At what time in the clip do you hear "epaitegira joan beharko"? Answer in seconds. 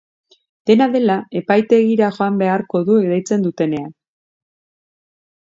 1.41-2.81